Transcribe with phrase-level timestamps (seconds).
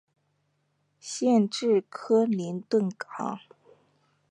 [0.99, 3.37] 县治克林顿港。